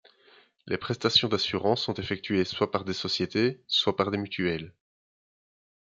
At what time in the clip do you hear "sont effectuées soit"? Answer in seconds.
1.83-2.71